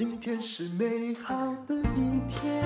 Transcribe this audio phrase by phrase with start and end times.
[0.00, 1.34] 今天是美好
[1.68, 2.64] 的一天。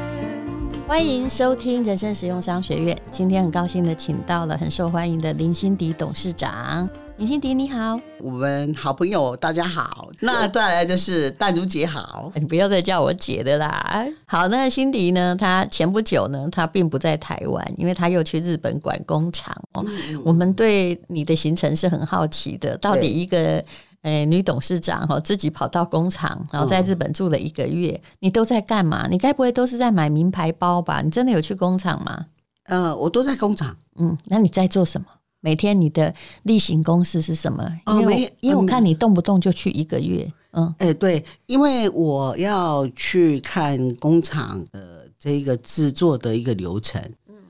[0.87, 2.97] 欢迎收听人生实用商学院。
[3.11, 6.89] 今天很高兴的请到了很受欢迎的林心迪董事长。
[7.17, 10.09] 林心迪你好，我们好朋友大家好。
[10.21, 14.07] 那再来就是淡如姐好， 你不要再叫我姐的啦。
[14.27, 15.35] 好，那心迪呢？
[15.37, 19.85] 她前不久呢，她并不在台湾，因为她又去日本管工厂哦。
[19.85, 23.65] 嗯、我们对你的行程是很好奇的，到底一个。
[24.05, 29.09] 哎，女董事长哈，自己跑到工厂，然后在日本住了一个月，嗯、你都在干嘛？
[29.09, 31.01] 你该不会都是在买名牌包吧？
[31.01, 32.27] 你真的有去工厂吗？
[32.65, 33.75] 呃，我都在工厂。
[33.97, 35.07] 嗯，那你在做什么？
[35.41, 37.67] 每天你的例行公事是什么？
[37.87, 40.29] 因为、因为我看你动不动就去一个月。
[40.53, 47.03] 嗯，哎、欸，对，因为我要去看工厂的这一个制作的一个流程。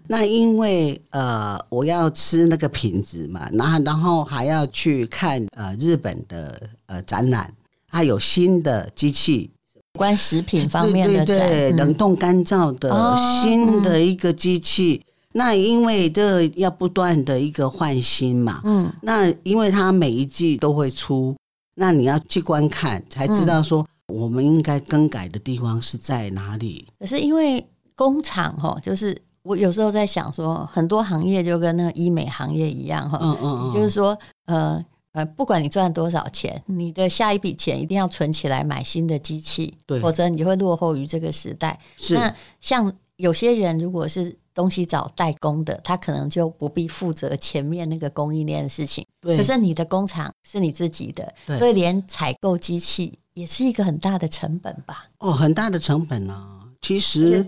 [0.06, 7.50] 那因为呃，我要吃那个品质嘛，然后然后还要去看呃日本的呃展览，
[7.88, 9.50] 它有新的机器，
[9.94, 14.96] 关食品方面的对对对，冷冻干燥的新的一个机器。
[14.96, 21.34] 哦嗯、那因为这要不断的一个换新嘛，嗯，那因为它每一季都会出，
[21.76, 26.86] 那你要去观看才知道说我们应该更改的地方是在哪里。
[26.98, 29.16] 可是因为工厂哈，就是。
[29.44, 41.78] 我有时候在想说，很多行业就跟那个医美行业一样哈，嗯嗯，就是说，呃呃，不管你赚多少钱，你的下一笔钱一定要存起来买新的机器，对，否则你就会落后于这个时代。
[41.98, 49.06] 是，那像有些人如果是东西找代工的，他可能就不必负责前面那个供应链的事情。
[49.20, 55.04] 对，可是你的工厂是你自己的，对，所以连采购机器也是一个很大的成本吧？
[55.18, 56.63] 哦，很大的成本呢、啊。
[56.84, 57.42] 其实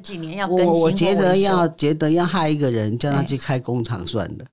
[0.48, 4.44] 我我觉得要觉得要害一个人，叫他去开工厂算了。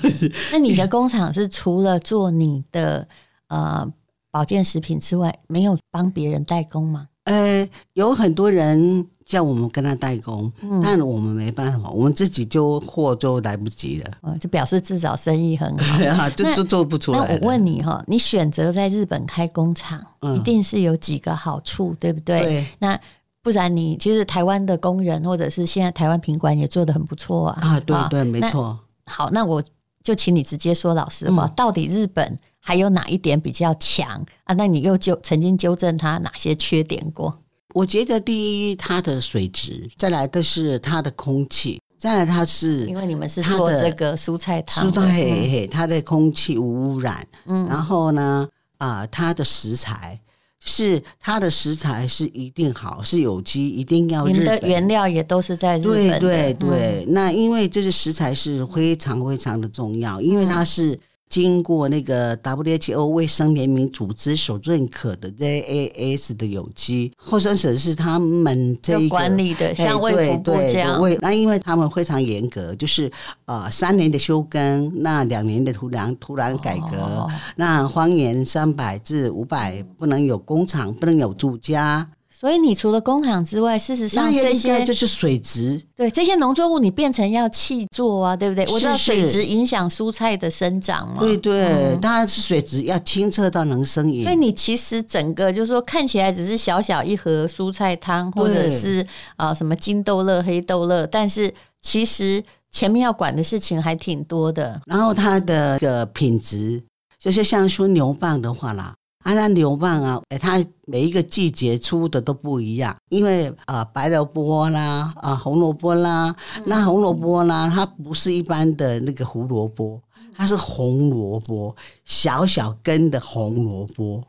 [0.52, 3.08] 那你的工厂是除了做你的
[3.48, 3.90] 呃
[4.30, 7.08] 保健食品之外，没有帮别人代工吗？
[7.24, 14.10] 呃，有很多人叫我们跟他代工，嗯、但我们没办法，我们自己就货就来不及了。
[14.22, 15.76] 嗯，就表示至少生意很
[16.14, 17.18] 好， 就就做不出来。
[17.18, 22.40] 那我问你哈，你选择在日本开工厂，嗯、一定是有几个好处，对不对？
[22.42, 22.66] 对。
[22.78, 23.00] 那
[23.46, 27.60] 不然你其实台湾的工人，或者是现在台湾品管也做得很不错啊！
[27.62, 28.76] 啊，对对，没错。
[29.04, 29.62] 好，那我
[30.02, 34.54] 就请你直接说老实话，嗯、到底日本还有哪一点比较强啊？
[34.54, 37.32] 那你又纠曾经纠正他哪些缺点过？
[37.72, 47.24] 我觉得第一，它的水质；再来的是它的空气；再来它是因为你们是做这个蔬菜汤，蔬菜嘿嘿，它的空气无污染。
[47.44, 48.48] 嗯，然后呢，
[48.78, 50.18] 啊、呃，它的食材。
[50.64, 54.40] 是它的食材是一定好，是有机，一定要日本。
[54.40, 56.20] 你的原料也都是在日本的。
[56.20, 60.98] 对对对，嗯、那因为这些食材是非常非常的重要，因为它是。
[61.28, 71.00] 经过那个 WHO 卫生联盟组织所认可的 JAS 的有机，后生省是他们这一个管理的，像卫福部这样。
[71.20, 73.10] 那因为他们非常严格，就是
[73.46, 82.08] 呃三年的休耕，那两年的土壤土壤改革，哦、那方圆三百至五百不能有工厂，不能有住家。
[82.38, 85.80] 所以你除了工厂之外，事实上这些就是水质。
[85.94, 88.66] 对这些农作物，你变成要气作啊，对不对？
[88.66, 91.20] 是是我知道水质影响蔬菜的生长嘛。
[91.20, 94.22] 对对，当然、嗯、是水质要清澈到能生饮。
[94.22, 99.00] 所以你其实整个就是说，看起来只是小小一盒蔬菜汤，或者是
[99.36, 104.78] 啊、呃、什么金豆乐、黑豆乐，但是其实前面要管的事情还挺多的。
[104.84, 106.82] 然后它的个品质，
[107.18, 108.94] 就是像说牛蒡的话啦。
[109.26, 116.32] 啊，那牛蒡啊，哎，它每一个季节出的都不一样，因为啊、呃，白萝卜啦，啊，红萝卜啦，
[116.64, 120.00] 那红萝卜啦，它不是一般的那个胡萝卜，
[120.36, 124.22] 它是红萝卜，小小根的红萝卜。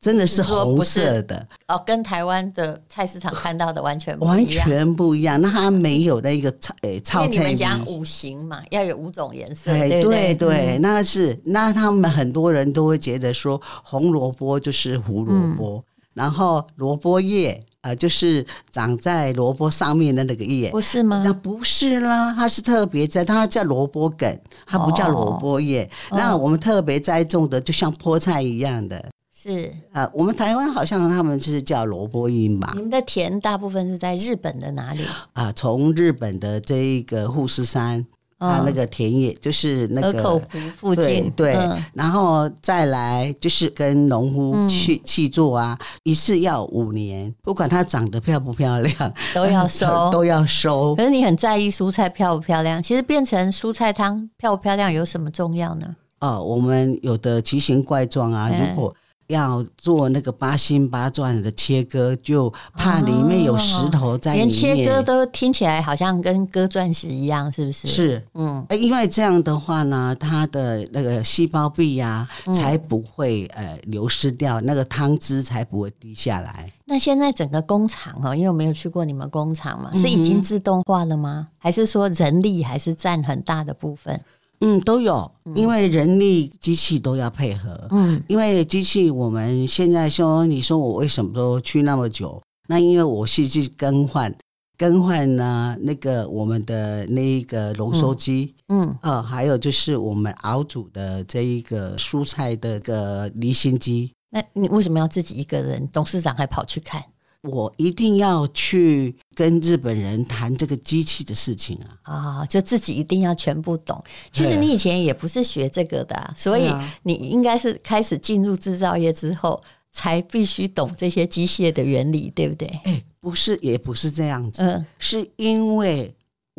[0.00, 5.40] 真的是红色的哦，跟台湾的菜市场看到的完全不一样，完全不一样。
[5.40, 7.28] 那它没有那个炒诶炒菜。
[7.30, 9.72] 你们讲五行嘛，要有五种颜色。
[9.72, 15.84] 哎，对对那是那他们很多人都会觉得说，红萝卜就是胡萝卜，嗯、
[16.14, 21.22] 然后萝卜叶啊、呃，就是长在萝卜上面的那个叶，不是吗？
[21.24, 25.82] 那不是啦，它是特别在，它叫萝卜梗，它不叫萝卜叶。
[26.10, 29.04] 哦、那我们特别栽种的，就像菠菜一样的。
[29.40, 32.72] 是啊，我们台湾好像他们是叫萝卜缨吧？
[32.74, 35.52] 你们的田大部分是在日本的哪里啊？
[35.52, 38.04] 从日本的这一个富士山
[38.38, 41.56] 啊，那个田野就是那个河口湖附近，对，
[41.94, 50.96] 然后再来就是跟农夫去去做啊，一次要五年，不管它长得漂不漂亮，都要收， 都要收。
[50.96, 52.82] 可是你很在意蔬菜漂不漂亮？
[52.82, 55.94] 其实变成蔬菜汤漂不漂亮有什么重要呢？
[56.20, 58.92] 哦，我们有的奇形怪状啊，如果
[59.28, 64.48] 要做那个八星八钻的切割，就怕里面有石头在里面。
[64.48, 67.88] 连切割都听起来好像跟割钻石一样，是不是？
[67.88, 76.70] 是，嗯，因为这样的话呢，它的那个细胞壁呀、啊，才不会呃流失掉，那个汤汁才不会滴下来。
[76.86, 81.48] 那现在整个工厂哈，因为我没有去过你们工厂嘛，是已经自动化了吗？
[81.58, 84.18] 还是说人力还是占很大的部分？
[84.60, 87.86] 嗯，都有，因为人力、机器都要配合。
[87.90, 92.42] 嗯，因为机器，我们现在说，你说我为什么都去那么久？
[92.66, 94.34] 那因为我是去更换，
[94.76, 104.12] 更换呢那个我们的那一个浓缩机，嗯，啊、呃，还有就是我们熬煮的这一个蔬菜的个离心机。
[104.30, 105.88] 那你为什么要自己一个人？
[105.92, 107.02] 董事长还跑去看？
[107.42, 111.88] 我一定要去跟日本人谈这个机器的事情啊！
[112.02, 114.02] 啊、哦，就自己一定要全部懂。
[114.32, 116.72] 其实你以前也不是学这个的、啊，所以
[117.04, 119.62] 你应该是开始进入制造业之后，
[119.92, 122.66] 才必须懂这些机械的原理，对不对？
[122.84, 126.14] 哎，不是，也不是这样子，嗯，是因为。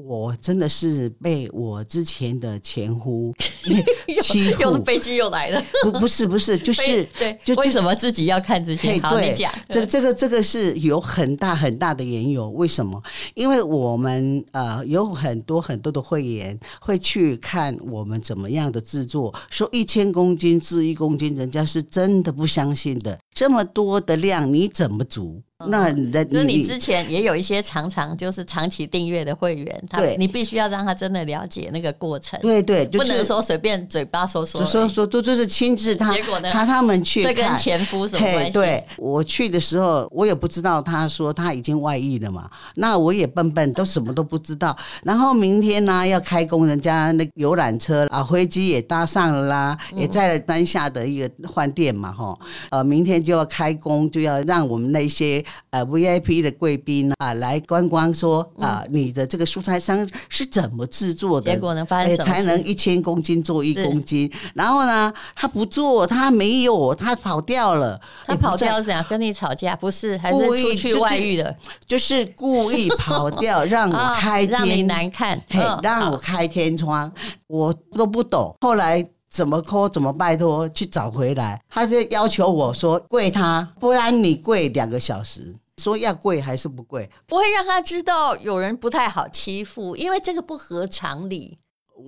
[0.05, 3.33] 我真的是被我之前的前夫
[4.21, 5.63] 欺负，悲剧又来了。
[5.83, 8.99] 不，不是，不是，就是对，就为什么自己要看这些？
[8.99, 9.51] 好，对，你讲。
[9.69, 12.49] 这个、这个，这个是有很大很大的缘由。
[12.51, 13.01] 为什么？
[13.33, 23.17] 因为我们呃有很多很多的会员会去看我们怎么样的制作，说一千公斤至一公斤，人家是真的不相信的。
[23.33, 25.41] 这么多的量，你怎么煮？
[25.67, 38.51] 那你的，就是你之前也有一些常常就是长期订阅的会员，他你必须要让他真的了解那个过程，对对，不能说随便嘴巴说说，说说都就是亲自他，结果呢，他他们去，这跟前夫什么关系？
[38.51, 44.73] 对，我去的时候，我也不知道，他说他已经外遇了嘛，那我也笨笨，都什么都不知道。
[45.03, 52.39] 然后明天呢要开工，人家那游览车啊，飞机也搭上了啦，也在了丹下的一个饭店嘛，哈，
[52.69, 56.39] 呃，明天就要开工，就要让我们那些呃 VIP。
[56.39, 61.51] 的贵宾啊，来观光说啊，你的这个蔬菜商是怎么制作的？
[61.51, 64.31] 结果能发现才能一千公斤做一公斤。
[64.53, 67.99] 然后呢，他不做，他没有，他跑掉了。
[68.25, 69.75] 他跑掉是想跟你吵架？
[69.75, 71.53] 不是，还是出去外遇的？
[71.85, 77.11] 就是故意跑掉， 让我开天，让你难看，嘿，让我开天窗，
[77.47, 78.55] 我都不懂。
[78.61, 81.61] 后来怎么 call，怎么拜托去找回来？
[81.69, 85.55] 他就要求我说跪他，不然你跪两个小时。
[85.77, 87.09] 说要跪还是不跪？
[87.25, 91.57] 不会让他知道有人不太好欺负，因为这个不合常理。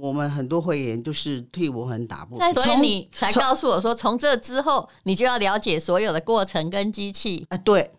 [0.02, 7.58] 我们很多会员都是替我很打不，所以你才告诉我说，从这之后你就要了解所有的过程跟机器啊。
[7.60, 7.90] 对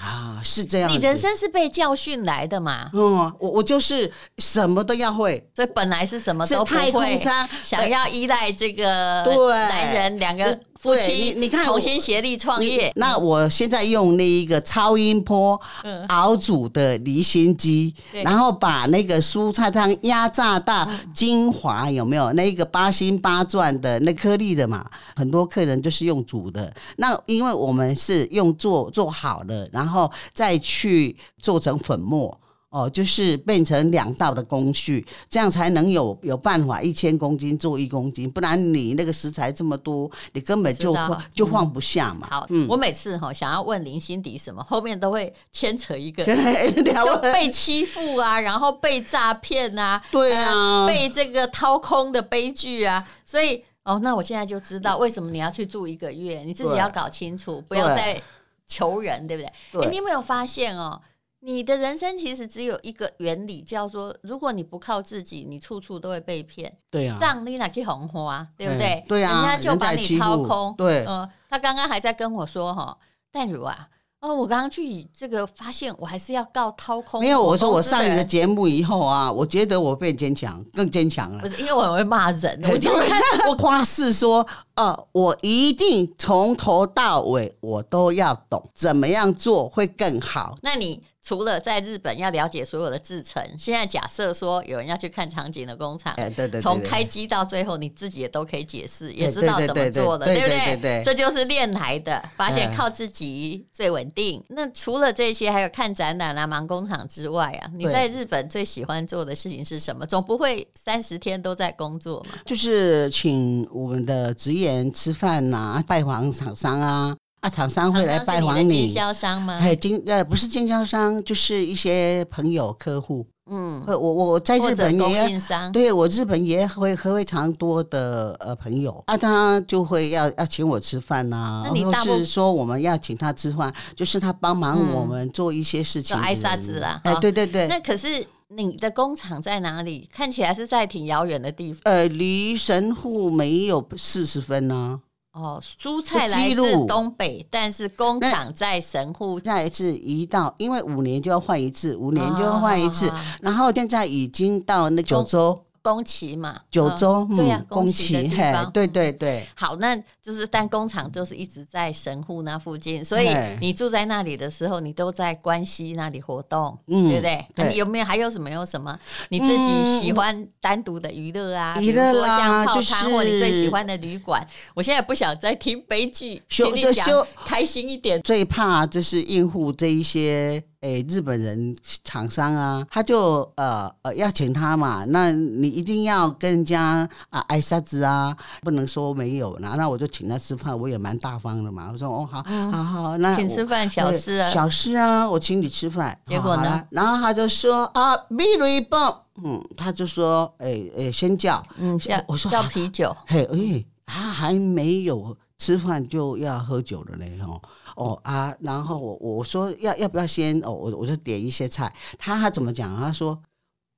[0.00, 0.90] 啊，是这样。
[0.90, 2.90] 你人生是被教训来的嘛？
[2.94, 7.20] 嗯，我我就是什么都要会，所以本来是什么都不会，
[7.62, 10.58] 想要依赖这个对男人两个。
[10.80, 12.90] 夫妻，你你看，同心协力创业。
[12.96, 15.60] 那我现在用那一个超音波
[16.08, 22.32] 熬煮的离心机，嗯、然后把那个蔬菜汤压榨到精华，有没有？
[22.32, 24.90] 那一个八星八钻的那颗粒的嘛？
[25.14, 26.72] 很多客人就是用煮的。
[26.96, 32.40] 那因为我们是用做做好了，然后再去做成粉末。
[32.70, 42.28] 哦，就是变成两道的工序，这样才能有有办法一千公斤做一公斤，不然你那个食材这么多，你根本就放就放不下嘛。
[42.30, 46.24] 好，嗯、我每次哈想要问林心迪什么，后面都会牵扯一个
[47.04, 58.22] 就被欺负啊，然后被诈骗啊，对啊，被这个掏空的悲剧啊，所以哦，那我现在就知道为什么你要去住一个月，你自己要搞清楚，不要再
[58.68, 59.42] 求人，对不
[59.80, 59.90] 对？
[59.90, 61.00] 你有没有发现哦？
[61.42, 66.70] 你的人生其实只有一个原理，叫做如果你不靠自己，你处处都会被骗。
[66.90, 69.02] 对呀、啊，让你哪去红花，对不对？
[69.08, 70.74] 对呀、啊，人家就把你掏空。
[70.76, 72.94] 对，嗯、呃，他刚刚还在跟我说哈，
[73.32, 73.88] 淡如啊，
[74.20, 77.22] 哦，我刚刚去这个发现，我还是要告掏空。
[77.22, 81.40] 没有，我说我上你的节目以后啊，我觉得我变坚强，更坚强了。
[81.40, 83.18] 不是，因为我很会骂人， 我就看
[83.48, 90.58] 我 夸誓说，呃，我一定从头到尾我都要懂怎么样做会更好。
[90.60, 91.02] 那你？
[91.22, 101.02] 除了在日本要了解所有的制程，现在假设说有人要去看场景的工厂，对对对，从开机到最后，你自己也都可以解释，也知道怎么做的，对不对？
[101.04, 104.42] 这就是练来的，发现靠自己最稳定。
[104.48, 110.06] 那除了这些，还有看展览啊、忙工厂之外啊，你在日本最喜欢做的事情是什么？
[110.06, 112.38] 总不会三十天都在工作嘛？
[112.46, 117.14] 就是请我们的职员吃饭啊，拜访厂商啊。
[117.40, 118.86] 啊，厂商会来拜访你。
[118.86, 119.58] 经销商吗？
[119.60, 123.26] 哎，经呃不是经销商，就是一些朋友客户。
[123.52, 125.40] 嗯，我我我在日本也，
[125.72, 136.16] 对我日本也会和非常多的呃朋友啊，他就会要要请我吃饭呐、啊，或是说我们要请他吃饭，就是他帮忙我们做一些事情。
[136.18, 137.66] 挨沙子啊，哎，对对对。
[137.66, 140.08] 那可是你的工厂在哪里？
[140.14, 141.80] 看起来是在挺遥远的地方。
[141.84, 145.09] 呃，离神户没有四十分呢、啊。
[145.40, 149.40] 哦，蔬菜来自东北，但是工厂在神户。
[149.40, 155.64] 再一次移到，因为五年就要换一次，五年就要换一次，哦、然后现在已经到那九州。
[155.82, 159.46] 宫崎嘛，九州，对呀，宫崎嘿，对对对。
[159.54, 163.28] 好，那就是但工厂就是一直在神户那附近，所以
[163.60, 167.46] 你住在那里的时候，你都在关西那里活动，对不对？
[167.70, 168.98] 你有没有还有什么有什么
[169.30, 171.74] 你自己喜欢单独的娱乐啊？
[171.78, 174.46] 比如说像泡汤或你最喜欢的旅馆。
[174.74, 178.20] 我现在不想再听悲剧，请你讲开心一点。
[178.22, 180.62] 最怕就是应付这一些。
[180.80, 191.90] 哎，日本人厂商啊，他就呃呃要请他嘛，那你一定要跟人家啊挨沙子啊，不能说没有，那那我就请他吃饭，我也蛮大方的嘛。
[191.92, 196.18] 我说哦好，嗯、好好，那请吃饭小事啊，小事啊，我请你吃饭。
[196.24, 196.82] 结果呢？
[196.90, 207.60] 然后他就说啊，米瑞棒，嗯，他就说哎哎，先叫，嗯，叫我说叫啤酒，嘿哎，他还没有吃饭就要喝酒了嘞哦。
[207.96, 212.96] 哦啊，然后我我说要要不要先哦，我我就点一些菜，他他怎么讲？
[212.98, 213.38] 他说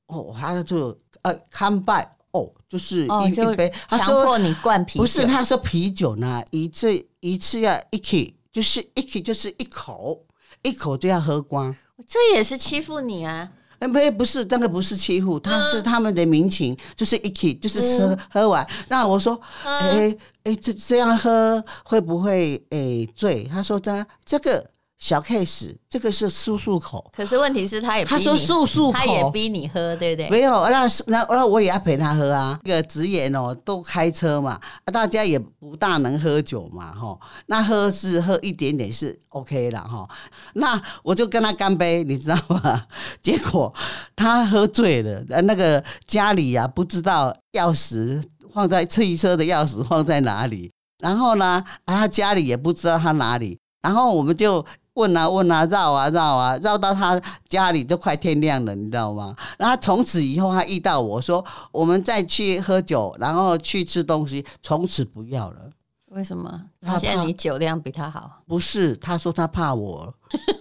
[0.09, 10.27] 哦，他就呃看拜哦，就是一、哦、一杯，他说强迫你灌啤酒，不是他说啤酒呢，一次一次要一起，就是一起就是一口
[10.63, 11.75] 一口就要喝光，
[12.07, 13.53] 这也是欺负你啊。
[13.91, 18.67] 不不是，那个不是欺负，他是他们的民情，就是一起，就是喝喝完。
[18.89, 23.45] 那我说，哎哎，这这样喝会不会哎醉？
[23.45, 24.73] 他说他这个。
[25.03, 27.11] 小 case，这个是漱漱口。
[27.13, 30.31] 可是问题是，他也他说漱漱口，他也逼你喝，对不对？
[30.31, 32.57] 没有，那那那我也要陪他喝啊。
[32.63, 34.61] 这个职员哦，都开车嘛，
[34.93, 37.19] 大家也不大能喝酒嘛，哈。
[37.47, 40.09] 那喝是喝一点点是 OK 了哈。
[40.55, 42.87] 那我就跟他干杯，你知道吗？
[43.21, 43.75] 结果
[44.15, 48.23] 他喝醉了，那个家里呀、啊、不知道钥匙
[48.55, 54.65] 放在汽车的钥匙放在哪里，然后呢，他家里也不知道他哪里，然后我们就。
[54.95, 59.35] 问啊问啊绕啊绕啊绕到他家里都快天亮了，你知道吗？
[59.59, 65.71] 然后从此以后他遇到我说，我们再去喝酒，然后去吃东西，从此不要了。
[66.11, 66.61] 为什么？
[66.83, 68.39] 他现在你酒量比他好？
[68.47, 70.13] 不是，他说他怕我。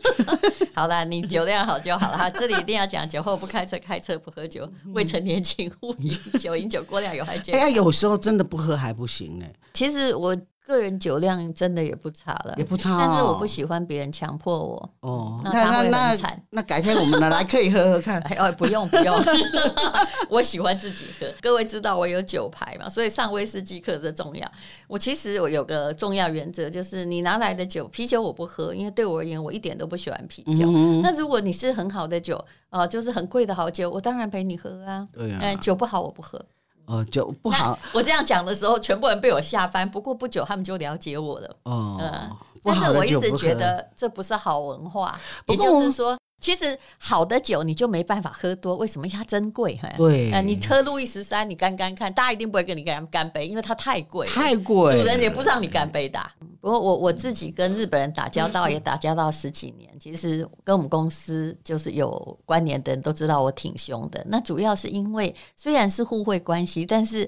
[0.73, 2.17] 好了，你酒量好就好了。
[2.17, 4.65] 哈，这里一定要讲：酒后不开车，开车不喝酒。
[4.93, 7.61] 未成年请勿 饮酒，饮酒过量有害健康。
[7.61, 9.45] 哎呀，有时候真的不喝还不行呢。
[9.73, 10.33] 其实我。
[10.65, 14.89] 个人酒量真的也不差了，也不差，但是我不喜欢别人强迫我。
[15.01, 16.41] 哦，那他会很惨。
[16.51, 18.21] 那改天我们来可以喝喝看。
[18.29, 19.15] 哎哦，不用不用，
[20.29, 21.25] 我喜欢自己喝。
[21.41, 22.87] 各位知道我有酒牌嘛？
[22.87, 24.51] 所以上威士忌课这重要。
[24.87, 30.71] 我其实我有个重要原则，就是你拿来的酒，啤酒我不喝，因为对我而言，我一点都不喜欢啤酒。
[31.01, 32.39] 那如果你是很好的酒，
[32.69, 35.07] 呃，就是很贵的好酒，我当然陪你喝啊。
[35.11, 36.39] 对啊，酒不好我不喝。
[36.85, 37.77] 哦，就不好。
[37.93, 39.89] 我这样讲的时候，全部人被我吓翻。
[39.89, 41.55] 不过不久，他们就了解我了。
[41.63, 42.29] 哦，嗯，
[42.63, 45.19] 但是我一直觉得这不是好文化。
[45.47, 46.17] 也就是说。
[46.41, 49.05] 其实好的酒你就没办法喝多，为什么？
[49.05, 49.79] 因为它珍贵。
[49.95, 56.19] 对，呃，你喝路易十三，你干干看，大家一定不会跟你干干杯，因为它太贵，太贵，主人也不让你干杯的。
[56.61, 64.23] 不过我我自己跟日本人打交道也打交道十几年，其实跟我们公司就是有关联的人都知道我挺凶的。
[64.29, 67.27] 那主要是因为虽然是互惠关系，但是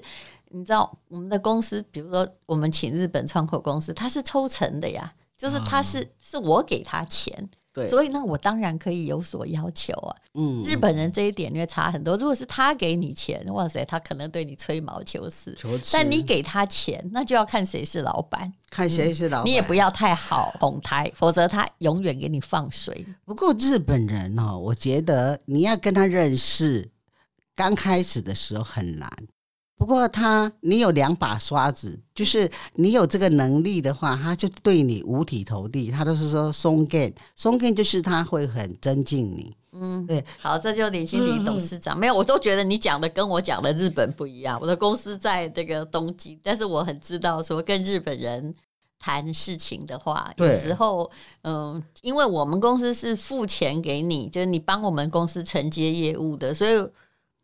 [0.50, 7.50] 你知道我们的公司，比如说我们请日本窗口公司，他是抽成的呀，就是他是、哦、是我给他钱。
[7.74, 10.16] 对，所以那我当然可以有所要求啊。
[10.34, 12.16] 嗯，日本人这一点就会差很多。
[12.16, 15.52] 如果是他给你钱，哇塞，他可能对你吹毛求疵。
[15.58, 15.76] 求。
[15.92, 19.46] 但你给他钱，那就要看谁是老板，看谁是老板。
[19.46, 23.04] 你也不要太好哄抬，否则他永远给你放水。
[23.24, 26.88] 不过日本人哦，我觉得你要跟他认识，
[27.56, 29.10] 刚开始的时候很难。
[29.76, 35.90] 不过他，你有两把刷子，就是你有这个能力的话，他就对你五体投地。
[35.90, 39.52] 他都是说松根，松根就是他会很尊敬你。
[39.72, 40.24] 嗯，对。
[40.40, 44.56] 好，这就林心理董事长、嗯、没有，我都觉得你讲的跟我讲的日本不一样。
[44.62, 48.54] 我的公司在这个东京，但是我很知道说跟日本人
[49.00, 51.10] 谈事情的话，有时候，
[51.42, 56.88] 嗯，因为我们公司是付钱给你，就是你帮我们公司承接业务的，所以。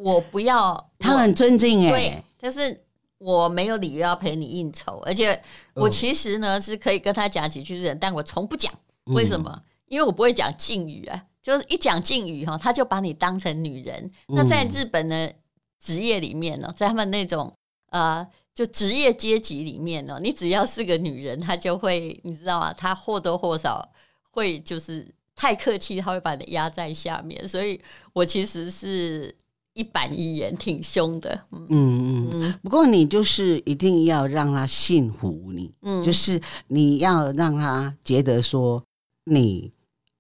[0.01, 2.85] 我不要，他很尊敬哎，对，就是
[3.19, 5.41] 我没有理由要陪你应酬，而且
[5.75, 8.73] 我其实呢是可以跟他讲几句日文，但我从不讲，
[9.13, 9.63] 为什么？
[9.87, 14.11] 因为我不会讲敬语啊，就是一讲敬语哈，他就把你当成女人。
[14.29, 15.35] 那在日本的
[15.79, 17.53] 职业里面呢，在他们那种
[17.91, 22.73] 呃，就职业阶级里面呢，你只要是个女人，他就会你知道吗？
[22.73, 23.87] 他或多或少
[24.31, 27.47] 会就是太客气，他会把你压在下面。
[27.49, 27.81] 所以
[28.13, 29.35] 我其实是
[29.75, 31.47] 一板一眼，挺凶的。
[31.53, 32.55] 嗯嗯嗯。
[32.63, 38.83] 不过你就是一定要让他信服你，嗯，就是你要让他觉得说
[39.25, 39.73] 你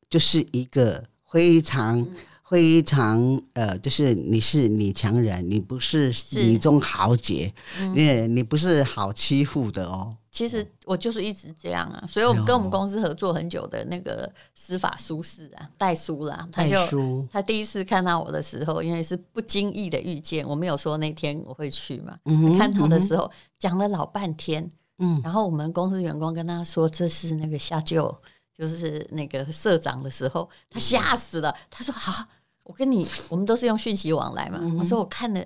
[0.08, 1.04] 就是一个。
[1.32, 2.04] 非常
[2.48, 7.54] 非常呃，就是你是女强人，你不是女中豪杰，
[7.94, 10.16] 因为你不是好欺负的哦。
[10.30, 24.68] 其实我就是一直这样啊，所以我们跟我们公司合作很久的那个司法书士啊，代书啦，他就他第一次看到我的时候，因为是不经意的遇见，我没有说那天我会去嘛，嗯、看他的时候讲了老半天，
[24.98, 28.16] 嗯，然后我们公司员工跟他说这是那个下舅。
[28.52, 31.56] 就是那个社长的时候，他吓死了。
[31.70, 32.26] 他说：“好，
[32.62, 34.58] 我跟你，我们都是用讯息往来嘛。
[34.60, 35.42] 嗯”我说：“我看了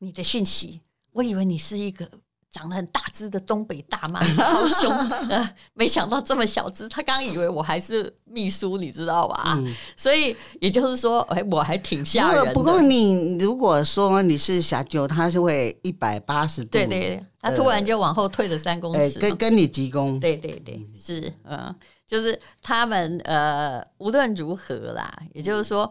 [0.00, 0.82] 你的讯息，
[1.12, 2.06] 我以为你是一个
[2.52, 4.90] 长得很大只的东北大妈，超凶、
[5.30, 5.50] 呃。
[5.74, 6.88] 没想到这么小只。
[6.88, 9.54] 他刚以为我还是秘书，你知道吧？
[9.56, 12.52] 嗯、所以也就是说，哎，我还挺吓人的。
[12.52, 20.18] 不过你如果说你是小九，他是会一百八十度，对对对，他突然就往后退了三公尺，跟跟你鞠躬。
[20.18, 21.74] 对对对，是嗯。”
[22.10, 25.88] 就是他们呃，无论如何啦，也就是说，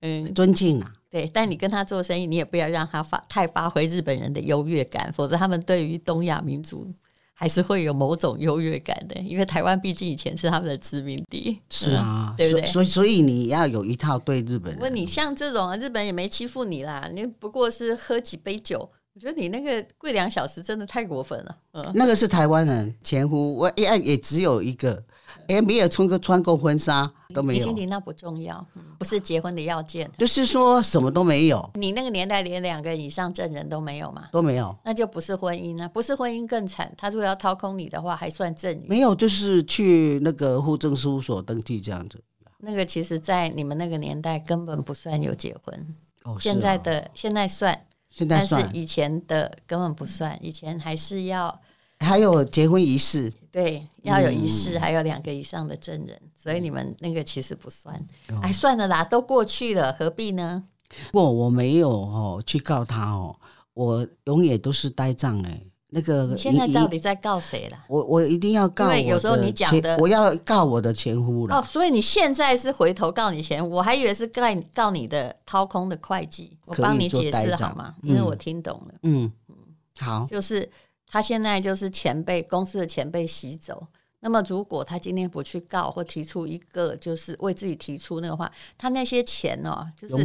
[0.00, 1.30] 嗯，尊敬啊，对。
[1.32, 6.90] 但你跟他做生意，你也不要让他发太发挥日本人的优越感，否则他们对于东亚民族
[7.34, 9.20] 还是会有某种优越感的。
[9.20, 12.66] 因为台湾毕竟以前是他们的殖民地，是啊，嗯、对不对？
[12.66, 14.80] 所以，所以你要有一套对日本人。
[14.80, 18.78] 问你像这种日本人也没欺负你啦，你不过是喝几杯酒，
[19.14, 21.56] 我觉得你那个跪两小时真的太过分了。
[21.72, 25.02] 嗯，那个是台湾人前夫，我也也只有一个。
[25.50, 27.58] 哎，没有穿过穿过婚纱都没有。
[27.58, 28.64] 李欣婷，那不重要，
[28.98, 30.08] 不是结婚的要件。
[30.16, 31.70] 就是说什么都没有。
[31.74, 34.28] 你那个年代连两个以上证人都没有嘛？
[34.30, 35.88] 都没有，那就不是婚姻啊！
[35.88, 36.92] 不是婚姻更惨。
[36.96, 38.86] 他如果要掏空你的话，还算赠与。
[38.88, 42.22] 没有，就是去那个户政事务所登记这样子。
[42.58, 45.96] 那个其实，在你们那个年代根本不算有结婚。
[46.22, 51.60] 哦，现在的现在算，现在算，但是以前的根本不算，以前还是要。
[52.00, 57.94] 还有结婚仪式，对，要有仪式，嗯、还有两个以上的证人，所以你们那个其实不算。
[58.30, 60.64] 哦、哎，算了啦，都过去了，何必呢？
[61.12, 63.36] 不过我没有哦，去告他哦，
[63.74, 65.62] 我永远都是呆账哎。
[65.92, 67.76] 那个你现在到底在告谁了？
[67.88, 71.56] 我我一定要告我，因为有时候你讲的，我要告我的前夫了。
[71.56, 77.94] 哦，所以你现在是回头告你前夫，我还以为是告告你的掏空的会计，我帮你解释好吗？
[78.02, 78.94] 因为我听懂了。
[79.02, 79.54] 嗯嗯，
[79.98, 80.68] 好，就是。
[81.10, 83.86] 他现在就是钱被公司的钱被洗走。
[84.22, 90.24] 那么，如果他今天不去告或提出一个，就是为自己提出那个话，他那些钱哦，就是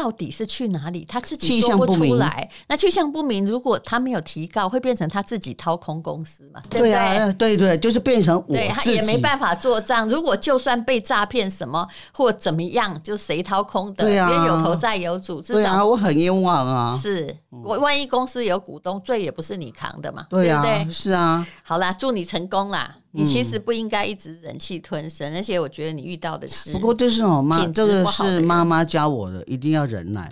[0.00, 1.04] 到底是去哪里？
[1.06, 2.48] 他自己说不出来。
[2.68, 6.62] 那去向不明，如果他没有提告，会变成他自己掏空公司嘛？
[6.70, 6.92] 对不对？
[6.92, 10.08] 对啊，对对，就是变成我对他也没办法做账。
[10.08, 14.04] 如果就算被诈骗什么或怎么样，就谁掏空的？
[14.04, 16.98] 对啊，因为有头债有主，至少对啊，我很冤枉啊。
[16.98, 20.26] 是我万一公司有股东，罪也不是你扛的嘛？
[20.30, 20.90] 对啊，对不对？
[20.90, 21.46] 是啊。
[21.62, 22.96] 好啦，祝你成功啦。
[23.12, 30.28] 你其实不应该一直忍气吞声，而且我觉得你遇到的是，不过就是我妈，这个是妈妈教我的，一定要忍耐。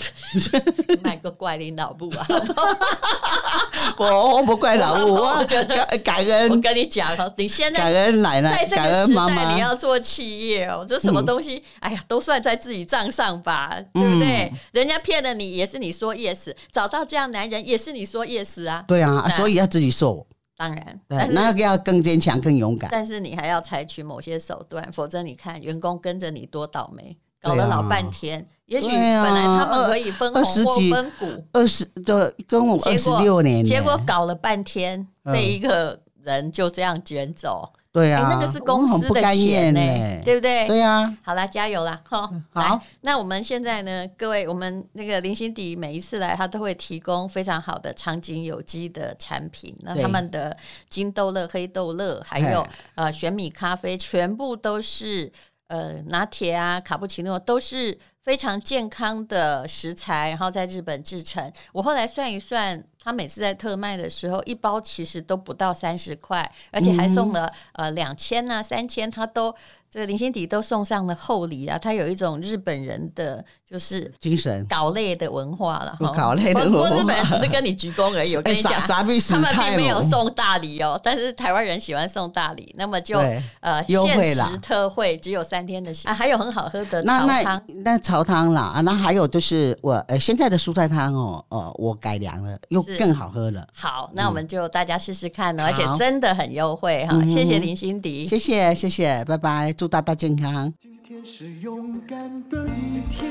[1.03, 2.27] 买个怪领导部啊！
[3.99, 6.51] 我不怪老部， 我觉得感恩。
[6.51, 11.61] 我跟你讲，你现在感恩奶奶，在这个时代你要做企业哦，这什么东西？
[11.81, 14.53] 哎呀，都算在自己账上吧，对不对？
[14.73, 18.85] 人家骗了你，也是你说 yes；找到这样男人，也是你说 yes 啊。
[18.87, 20.25] 对啊，所以要自己受。
[20.59, 21.01] 当然，
[21.33, 22.91] 那个要更坚强、更勇敢。
[22.91, 28.45] 但是你还要采取某些手段，否则你看员工跟着你多倒霉，搞了老半天。
[28.67, 37.73] 也许本来他们可以分红或分股，二十的跟我二十六年，结果搞了半天被一个人就这样卷走。
[37.91, 40.69] 对啊，那个是公司的钱呢，对不对？
[40.69, 42.01] 对呀，好啦，加油啦！
[42.05, 42.81] 哈，好。
[43.01, 49.75] 那我们现在呢，各位，我们那个林心迪每一次来，他都会提供非常好的场景有机的产品。
[49.81, 50.55] 那他们的
[50.91, 55.33] 金豆乐、黑豆乐，还有呃玄米咖啡，全部都是
[55.69, 61.51] 呃拿铁啊、卡布奇诺，都是非常健康的食材，然后在日本制成。
[61.73, 62.85] 我后来算一算。
[63.09, 69.55] 他每次在特卖的时候，一包其实都不到三十块，而且还送了、嗯、呃两千呐、三千，他都。
[69.91, 76.15] 这个林心迪都送上了厚礼啊，他有一种日本人的就是精神，搞类的文化了哈。
[76.15, 78.37] 岛内的文化，不过日本人只是跟你鞠躬而已。
[78.37, 83.19] 我跟你讲，他们并没有送大礼哦，但是台湾人喜欢送大礼，那么就
[83.61, 93.67] 呃限时特惠，只有三天的时间啊，还有很好喝的潮汤，那潮汤啦啊，那还有就是我呃现在的蔬菜汤哦，呃我改良了，又更好喝了。
[93.73, 97.25] 好，那我们就大家试试看，而且真的很优惠哈。
[97.25, 99.73] 谢谢林心迪，谢谢谢谢，拜拜。
[99.73, 100.73] 祝大家健康。
[100.83, 102.19] 今天是勇敢
[102.51, 103.31] 的一天，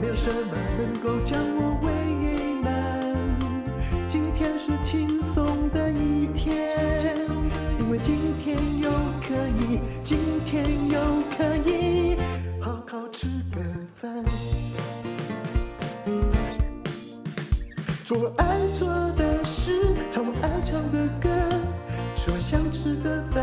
[0.00, 1.92] 没有什么能够将我为
[2.60, 3.14] 难。
[4.10, 6.54] 今天是轻松的一天，
[7.78, 8.90] 因为今天又
[9.26, 10.98] 可以，今天又
[11.34, 12.16] 可以
[12.60, 13.62] 好好吃个
[13.98, 14.22] 饭，
[18.12, 19.72] 做我爱做的事，
[20.10, 21.30] 唱我爱唱的歌，
[22.14, 23.42] 吃我想吃的饭。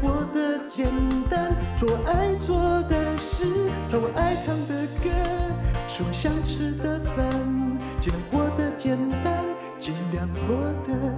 [0.00, 0.86] 过得简
[1.28, 3.44] 单，做爱做的事，
[3.88, 5.10] 唱我爱唱的歌，
[5.88, 7.28] 吃我想吃的饭，
[8.00, 9.44] 尽量过得简单，
[9.80, 11.12] 尽量过得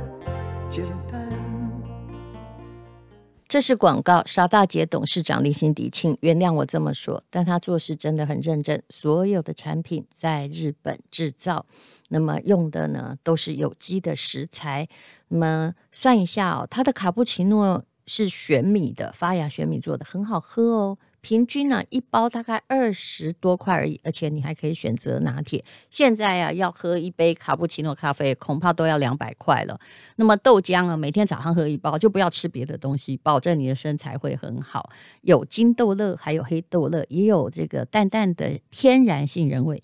[0.70, 1.28] 简单。
[3.46, 8.82] 这是广告，沙大姐董事长林心迪，请原谅我这么说，但他做事真的很认真。
[8.88, 11.66] 所有的产品在日本制造，
[12.10, 14.86] 那么用的呢都是有机的食材。
[15.28, 17.84] 那么算一下哦，它的卡布奇诺。
[18.06, 20.98] 是玄米的发芽玄米做的，很好喝哦。
[21.20, 25.62] 平均呢、一包大概二十多块而已，而且你还可以选择拿铁。
[25.90, 29.78] 现在啊，要喝一杯卡布奇诺咖啡，恐怕都要两百块了。
[30.16, 34.90] 那么豆浆啊，每天早上喝一包，就不要吃别的东西，保证你的身材会很好。
[35.20, 39.80] 有金豆乐，还有黑豆乐，也有这个淡淡的天然杏仁味。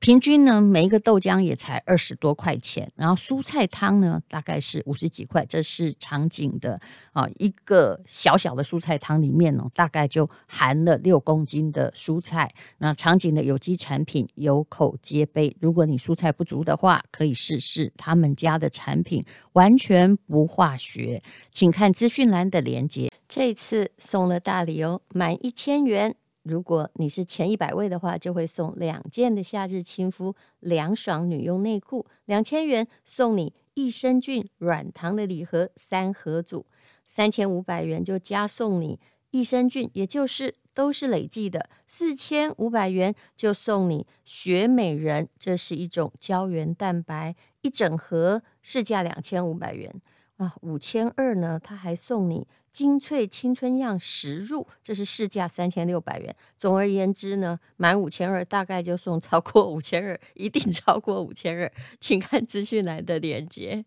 [0.00, 5.44] 平均呢，每一个豆浆也才二十多块钱，然后蔬菜汤呢，大概是五十几块。
[5.46, 6.78] 这是长景的
[7.12, 12.48] 啊，一个小小的蔬菜汤里面呢，大概就含了六公斤的蔬菜。
[12.78, 21.20] 那长景的有机产品有口皆碑，如果你蔬菜不足的话，可以试试他们家的产品，完全不化学。
[21.50, 23.10] 请看资讯栏的链接。
[23.28, 26.14] 这次送了大礼哦，满一千元。
[26.48, 36.64] 如果你是前一百位的话，就会送两件的夏日亲肤凉爽女用内裤，两千元送你益生菌软糖的礼盒三盒组，
[37.06, 38.98] 三千五百元就加送你
[39.30, 49.94] 益生菌，也就是都是累计的，四千五百元就送你雪美人，这是一种胶原蛋白，一整盒市价两千五百元
[50.38, 52.46] 啊，五千二呢，他还送你。
[52.70, 56.34] 精粹青春样实入，这是市价三千六百元。
[56.56, 63.84] 总而言之呢，满五千二大概就送 超过五千二，一定超过五千二，请看资讯栏的链接。